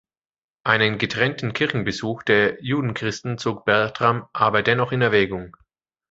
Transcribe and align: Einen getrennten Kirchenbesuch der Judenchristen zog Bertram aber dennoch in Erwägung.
Einen 0.63 0.97
getrennten 0.97 1.53
Kirchenbesuch 1.53 2.23
der 2.23 2.59
Judenchristen 2.63 3.37
zog 3.37 3.65
Bertram 3.65 4.27
aber 4.33 4.63
dennoch 4.63 4.91
in 4.91 5.03
Erwägung. 5.03 5.55